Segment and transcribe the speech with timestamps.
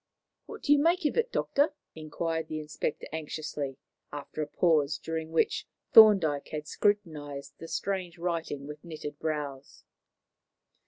[0.47, 3.77] "What do you make of it, Doctor?" inquired the inspector anxiously,
[4.11, 9.83] after a pause, during which Thorndyke had scrutinized the strange writing with knitted brows.